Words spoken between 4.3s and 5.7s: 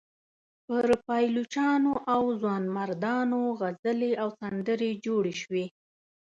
سندرې جوړې شوې.